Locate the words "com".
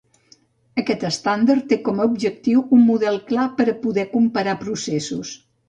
1.89-2.01